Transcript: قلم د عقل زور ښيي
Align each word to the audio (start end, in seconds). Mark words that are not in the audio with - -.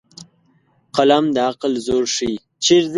قلم 0.95 1.25
د 1.35 1.37
عقل 1.49 1.73
زور 1.85 2.03
ښيي 2.15 2.33